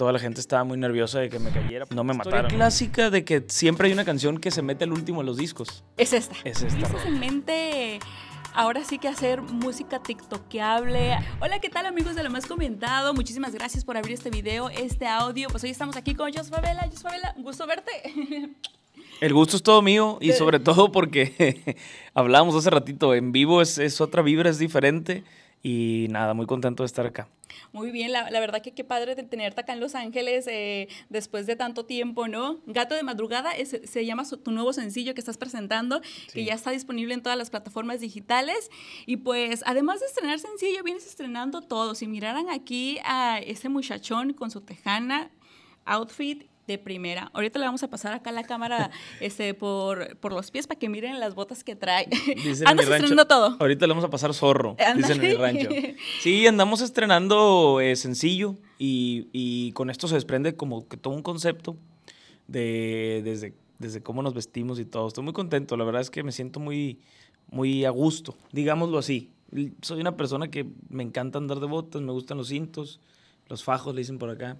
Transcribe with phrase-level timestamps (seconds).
[0.00, 1.84] toda la gente estaba muy nerviosa de que me cayera.
[1.90, 2.50] No me mataron.
[2.50, 5.84] clásica de que siempre hay una canción que se mete al último en los discos.
[5.98, 6.34] Es esta.
[6.42, 6.88] Es esta.
[6.88, 7.98] ¿Tienes en mente
[8.54, 11.18] ahora sí que hacer música tiktokeable.
[11.40, 13.12] Hola, ¿qué tal amigos de lo más comentado?
[13.12, 15.48] Muchísimas gracias por abrir este video, este audio.
[15.50, 16.88] Pues hoy estamos aquí con Jos Favela.
[16.90, 17.92] Jos Favela, un gusto verte.
[19.20, 21.76] El gusto es todo mío y sobre todo porque
[22.14, 25.24] hablábamos hace ratito, en vivo es, es otra vibra, es diferente
[25.62, 27.28] y nada, muy contento de estar acá.
[27.72, 30.88] Muy bien, la, la, verdad que qué padre de tenerte acá en Los Ángeles eh,
[31.08, 32.58] después de tanto tiempo, ¿no?
[32.66, 36.00] Gato de Madrugada es, se llama tu nuevo sencillo que estás presentando,
[36.32, 38.70] que ya está disponible en todas las plataformas digitales.
[39.06, 41.94] Y pues, además de estrenar sencillo, vienes estrenando todo.
[41.94, 45.30] Si miraran aquí a ese muchachón con su tejana,
[45.84, 47.30] outfit de primera.
[47.34, 50.88] Ahorita le vamos a pasar acá la cámara este, por, por los pies para que
[50.88, 52.08] miren las botas que trae.
[52.64, 53.56] Andas estrenando todo.
[53.58, 55.68] Ahorita le vamos a pasar zorro, dicen en mi rancho.
[56.20, 61.22] Sí, andamos estrenando eh, sencillo y, y, con esto se desprende como que todo un
[61.22, 61.76] concepto
[62.46, 65.08] de desde, desde cómo nos vestimos y todo.
[65.08, 67.00] Estoy muy contento, la verdad es que me siento muy,
[67.50, 69.32] muy a gusto, digámoslo así.
[69.82, 73.00] Soy una persona que me encanta andar de botas, me gustan los cintos,
[73.48, 74.56] los fajos, le dicen por acá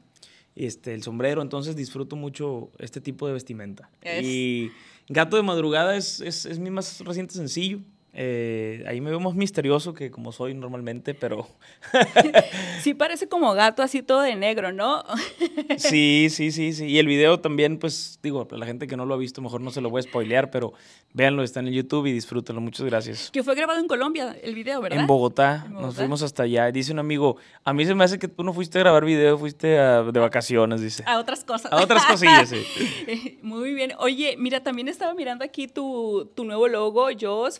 [0.56, 3.90] este, el sombrero, entonces disfruto mucho este tipo de vestimenta.
[4.22, 4.70] Y
[5.08, 7.80] Gato de Madrugada es, es, es mi más reciente sencillo.
[8.12, 11.46] Eh, ahí me veo más misterioso que como soy normalmente, pero...
[12.82, 15.04] sí parece como gato así todo de negro, ¿no?
[15.78, 16.86] sí, sí, sí, sí.
[16.86, 19.60] Y el video también, pues digo, para la gente que no lo ha visto, mejor
[19.60, 20.72] no se lo voy a spoilear, pero
[21.12, 22.60] véanlo, está en el YouTube y disfrútenlo.
[22.60, 23.30] Muchas gracias.
[23.30, 25.00] Que fue grabado en Colombia el video, ¿verdad?
[25.00, 25.66] En Bogotá.
[25.70, 26.70] Nos fuimos hasta allá.
[26.72, 29.38] Dice un amigo, a mí se me hace que tú no fuiste a grabar video,
[29.38, 31.04] fuiste de vacaciones, dice.
[31.06, 31.72] A otras cosas.
[31.72, 33.38] A otras cosillas, sí.
[33.42, 33.92] Muy bien.
[33.98, 37.58] Oye, mira, también estaba mirando aquí tu, tu nuevo logo, Jos,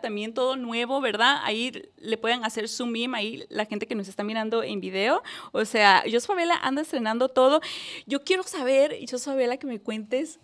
[0.00, 1.38] También todo nuevo, ¿verdad?
[1.42, 5.22] Ahí le pueden hacer zoom in, ahí la gente que nos está mirando en video.
[5.52, 7.60] O sea, yo Favela anda estrenando todo.
[8.06, 10.40] Yo quiero saber, Jos Favela, que me cuentes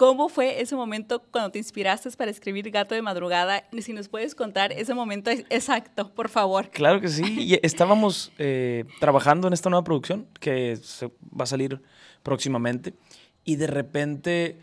[0.00, 3.64] ¿Cómo fue ese momento cuando te inspiraste para escribir Gato de Madrugada?
[3.82, 6.70] Si nos puedes contar ese momento exacto, por favor.
[6.70, 7.58] Claro que sí.
[7.62, 11.82] Estábamos eh, trabajando en esta nueva producción que se va a salir
[12.22, 12.94] próximamente
[13.44, 14.56] y de repente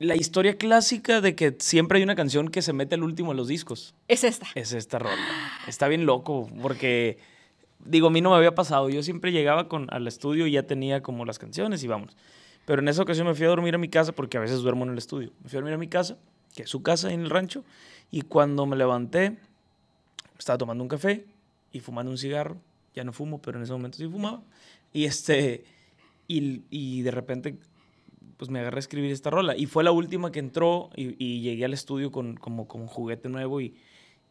[0.00, 3.36] la historia clásica de que siempre hay una canción que se mete al último de
[3.36, 3.94] los discos.
[4.08, 4.46] Es esta.
[4.54, 5.14] Es esta rola.
[5.68, 7.18] Está bien loco porque,
[7.84, 8.88] digo, a mí no me había pasado.
[8.88, 12.16] Yo siempre llegaba con, al estudio y ya tenía como las canciones y vamos.
[12.64, 14.84] Pero en esa ocasión me fui a dormir a mi casa porque a veces duermo
[14.84, 15.32] en el estudio.
[15.42, 16.16] Me fui a dormir a mi casa,
[16.54, 17.62] que es su casa en el rancho.
[18.10, 19.36] Y cuando me levanté,
[20.38, 21.26] estaba tomando un café
[21.72, 22.56] y fumando un cigarro.
[22.94, 24.42] Ya no fumo, pero en ese momento sí fumaba.
[24.94, 25.64] Y este...
[26.26, 27.58] Y, y de repente
[28.40, 29.54] pues me agarré a escribir esta rola.
[29.54, 33.28] Y fue la última que entró y, llegué al estudio con, como, con un juguete
[33.28, 33.76] nuevo y,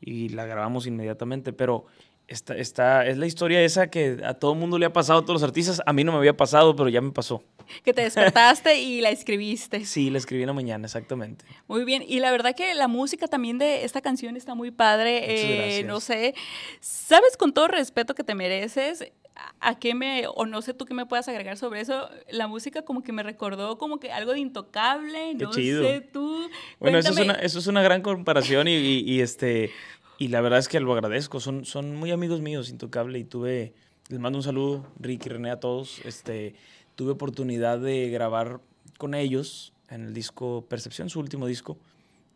[0.02, 1.54] y la grabamos inmediatamente.
[1.54, 1.86] Pero
[2.28, 5.22] esta, esta, es la historia esa que a todo el mundo le ha pasado, a
[5.22, 5.80] todos los artistas.
[5.86, 7.44] A mí no me había pasado, pero ya me pasó.
[7.84, 9.86] Que te despertaste y la escribiste.
[9.86, 11.46] Sí, la escribí en la mañana, exactamente.
[11.68, 12.04] Muy bien.
[12.08, 15.78] Y la verdad que la música también de esta canción está muy padre.
[15.78, 16.34] Eh, no sé,
[16.80, 19.12] sabes con todo respeto que te mereces
[19.62, 22.10] ¿A qué me, o no sé tú qué me puedas agregar sobre eso?
[22.30, 26.50] La música como que me recordó como que algo de intocable, no sé tú.
[26.80, 29.72] Bueno, eso es, una, eso es, una, gran comparación y, y, este,
[30.18, 31.40] y la verdad es que lo agradezco.
[31.40, 33.74] Son, son muy amigos míos, Intocable, y tuve,
[34.08, 36.00] les mando un saludo, Ricky, René, a todos.
[36.06, 36.56] Este,
[36.96, 38.62] tuve oportunidad de grabar
[38.98, 41.78] con ellos en el disco Percepción, su último disco,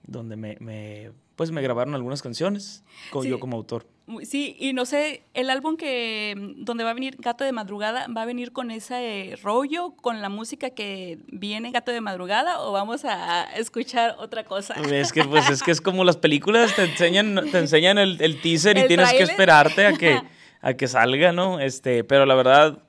[0.03, 3.87] donde me, me pues me grabaron algunas canciones, con, yo como autor.
[4.23, 8.07] Sí, y no sé, el álbum que mm, donde va a venir Gato de Madrugada,
[8.15, 12.71] ¿va a venir con ese rollo, con la música que viene Gato de Madrugada o
[12.71, 14.75] vamos a escuchar otra cosa?
[14.91, 18.41] Es que pues es que es como las películas, te enseñan, te enseñan el, el
[18.41, 20.21] teaser y tienes que esperarte a que,
[20.61, 21.59] a que salga, ¿no?
[21.59, 22.83] Este, pero la verdad,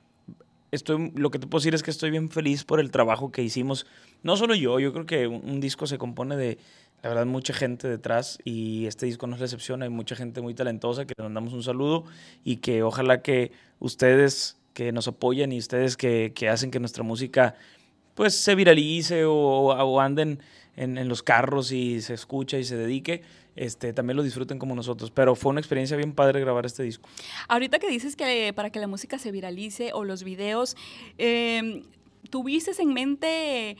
[0.75, 3.41] estoy, lo que te puedo decir es que estoy bien feliz por el trabajo que
[3.41, 3.85] hicimos.
[4.23, 6.57] No solo yo, yo creo que un disco se compone de
[7.05, 9.83] la verdad, mucha gente detrás y este disco no es la excepción.
[9.83, 12.05] Hay mucha gente muy talentosa que le mandamos un saludo
[12.43, 17.03] y que ojalá que ustedes que nos apoyan y ustedes que, que hacen que nuestra
[17.03, 17.53] música
[18.15, 20.39] pues se viralice o, o anden
[20.75, 23.21] en, en, los carros y se escucha y se dedique,
[23.55, 25.11] este, también lo disfruten como nosotros.
[25.11, 27.07] Pero fue una experiencia bien padre grabar este disco.
[27.47, 30.75] Ahorita que dices que para que la música se viralice o los videos,
[31.17, 31.83] eh,
[32.29, 33.77] ¿tuviste en mente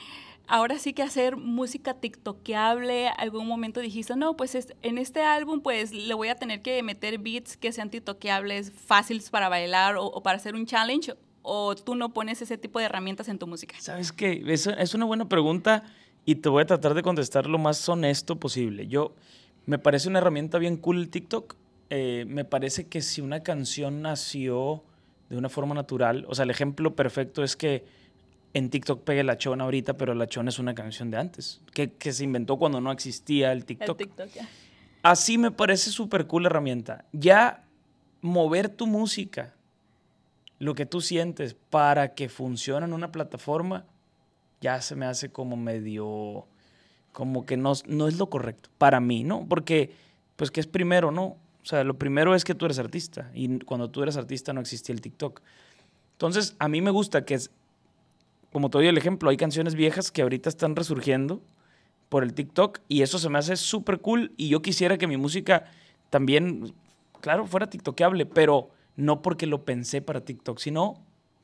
[0.47, 5.91] ahora sí que hacer música tiktokeable, algún momento dijiste, no, pues en este álbum pues
[5.91, 10.37] le voy a tener que meter beats que sean tiktokeables, fáciles para bailar o, para
[10.37, 13.75] hacer un challenge, o tú no pones ese tipo de herramientas en tu música?
[13.79, 15.83] Sabes que es, es una buena pregunta
[16.25, 18.87] y te voy a tratar de contestar lo más honesto posible.
[18.87, 19.13] Yo,
[19.65, 21.55] me parece una herramienta bien cool el TikTok.
[21.91, 24.83] Eh, me parece que si una canción nació
[25.29, 26.25] de una forma natural.
[26.27, 27.85] O sea, el ejemplo perfecto es que
[28.53, 31.91] en TikTok pegue la chona ahorita, pero la chona es una canción de antes, que,
[31.91, 34.01] que se inventó cuando no existía el TikTok.
[34.01, 34.49] El TikTok, ya.
[35.03, 37.05] Así me parece súper cool la herramienta.
[37.11, 37.65] Ya
[38.21, 39.54] mover tu música,
[40.59, 43.85] lo que tú sientes, para que funcione en una plataforma,
[44.61, 46.45] ya se me hace como medio,
[47.11, 49.45] como que no, no es lo correcto para mí, ¿no?
[49.47, 49.91] Porque,
[50.35, 51.23] pues, ¿qué es primero, no?
[51.23, 54.61] O sea, lo primero es que tú eres artista y cuando tú eres artista no
[54.61, 55.41] existía el TikTok.
[56.13, 57.51] Entonces, a mí me gusta que, es,
[58.51, 61.41] como te doy el ejemplo, hay canciones viejas que ahorita están resurgiendo
[62.07, 65.17] por el TikTok y eso se me hace súper cool y yo quisiera que mi
[65.17, 65.65] música
[66.09, 66.73] también,
[67.19, 71.01] claro, fuera TikTokable, pero no porque lo pensé para TikTok, sino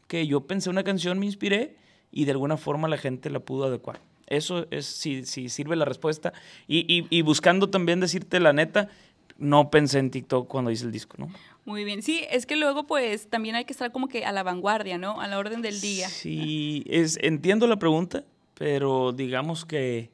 [0.07, 1.75] que yo pensé una canción, me inspiré
[2.11, 4.01] y de alguna forma la gente la pudo adecuar.
[4.27, 6.33] Eso es si, si sirve la respuesta.
[6.67, 8.89] Y, y, y buscando también decirte la neta,
[9.37, 11.29] no pensé en TikTok cuando hice el disco, ¿no?
[11.65, 14.43] Muy bien, sí, es que luego pues también hay que estar como que a la
[14.43, 15.19] vanguardia, ¿no?
[15.19, 16.07] A la orden del día.
[16.09, 18.23] Sí, es, entiendo la pregunta,
[18.55, 20.09] pero digamos que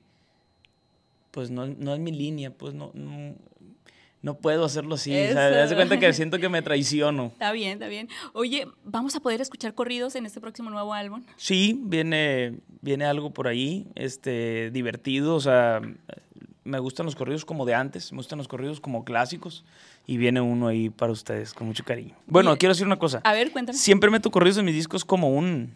[1.31, 3.35] pues no, no es mi línea, pues no, no,
[4.27, 5.11] no puedo hacerlo así.
[5.11, 5.57] O sea, Eso.
[5.57, 7.27] das cuenta que siento que me traiciono.
[7.27, 8.09] Está bien, está bien.
[8.33, 11.23] Oye, ¿vamos a poder escuchar corridos en este próximo nuevo álbum?
[11.37, 15.81] Sí, viene, viene algo por ahí, este, divertido, o sea,
[16.65, 19.63] me gustan los corridos como de antes, me gustan los corridos como clásicos
[20.05, 22.13] y viene uno ahí para ustedes con mucho cariño.
[22.25, 23.21] Bueno, Oye, quiero decir una cosa.
[23.23, 23.77] A ver, cuéntame.
[23.77, 25.73] Siempre meto corridos en mis discos como un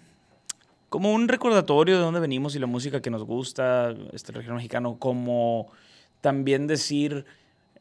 [0.90, 4.98] como un recordatorio de dónde venimos y la música que nos gusta, este regional mexicano,
[5.00, 5.72] como
[6.20, 7.24] también decir,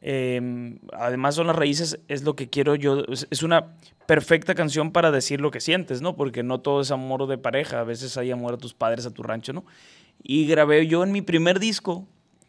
[0.01, 3.75] eh, además son las raíces, es lo que quiero yo, es, es una
[4.07, 6.15] perfecta canción para decir lo que sientes, ¿no?
[6.15, 9.11] Porque no todo es amor de pareja, a veces hay amor a tus padres, a
[9.13, 9.63] tu rancho, ¿no?
[10.23, 12.07] Y grabé yo en mi primer disco,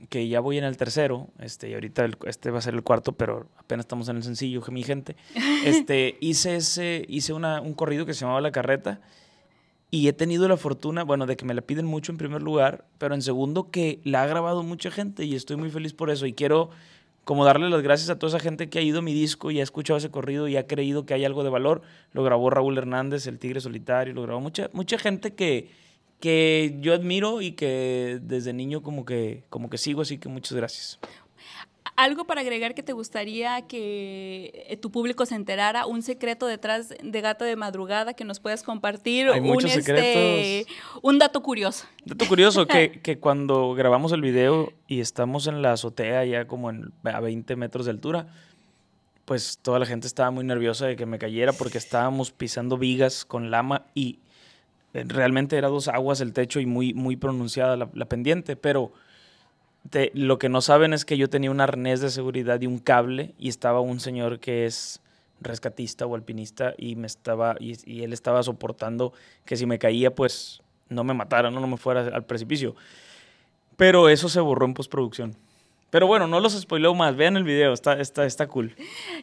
[0.08, 2.82] que ya voy en el tercero, este, y ahorita el- este va a ser el
[2.82, 5.14] cuarto, pero apenas estamos en el sencillo, mi gente.
[5.64, 9.00] Este, hice ese, hice una, un corrido que se llamaba La Carreta,
[9.90, 12.86] y he tenido la fortuna, bueno, de que me la piden mucho en primer lugar,
[12.98, 16.24] pero en segundo que la ha grabado mucha gente y estoy muy feliz por eso.
[16.26, 16.70] Y quiero
[17.24, 19.60] como darle las gracias a toda esa gente que ha ido a mi disco y
[19.60, 21.82] ha escuchado ese corrido y ha creído que hay algo de valor.
[22.12, 25.70] Lo grabó Raúl Hernández, El Tigre Solitario, lo grabó mucha, mucha gente que,
[26.20, 30.56] que yo admiro y que desde niño como que, como que sigo, así que muchas
[30.56, 30.98] gracias.
[32.02, 36.88] Algo para agregar que te gustaría que eh, tu público se enterara, un secreto detrás
[37.00, 41.00] de Gato de Madrugada que nos puedas compartir, Hay un, muchos este, secretos.
[41.00, 41.86] un dato curioso.
[42.04, 46.70] Dato curioso, que, que cuando grabamos el video y estamos en la azotea ya como
[46.70, 48.26] en, a 20 metros de altura,
[49.24, 53.24] pues toda la gente estaba muy nerviosa de que me cayera porque estábamos pisando vigas
[53.24, 54.18] con lama y
[54.92, 58.92] eh, realmente era dos aguas el techo y muy, muy pronunciada la, la pendiente, pero
[60.14, 63.34] lo que no saben es que yo tenía un arnés de seguridad y un cable
[63.38, 65.00] y estaba un señor que es
[65.40, 69.12] rescatista o alpinista y me estaba y, y él estaba soportando
[69.44, 72.76] que si me caía pues no me matara, no, no me fuera al precipicio.
[73.76, 75.36] Pero eso se borró en postproducción.
[75.92, 78.74] Pero bueno, no los spoileo más, vean el video, está, está, está cool.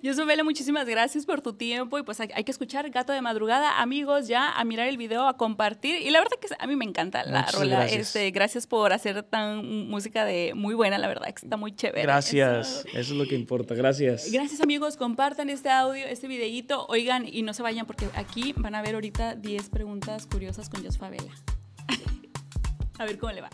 [0.03, 3.23] Yo Vela, muchísimas gracias por tu tiempo y pues hay, hay que escuchar Gato de
[3.23, 6.75] Madrugada, amigos, ya a mirar el video, a compartir y la verdad que a mí
[6.75, 7.75] me encanta la Muchas rola.
[7.77, 8.01] gracias.
[8.01, 12.03] Este, gracias por hacer tan música de muy buena, la verdad que está muy chévere.
[12.03, 12.87] Gracias, Eso.
[12.89, 14.31] eso es lo que importa, gracias.
[14.31, 18.75] Gracias amigos, compartan este audio, este videíto, oigan y no se vayan porque aquí van
[18.75, 21.33] a ver ahorita 10 preguntas curiosas con Jos Favela.
[22.99, 23.49] a ver cómo le va.